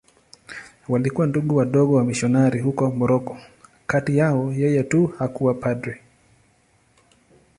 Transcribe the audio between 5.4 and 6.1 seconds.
padri.